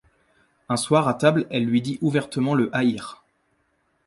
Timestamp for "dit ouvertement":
1.79-2.55